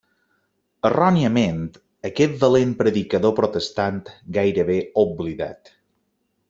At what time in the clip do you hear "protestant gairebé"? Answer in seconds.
3.43-4.83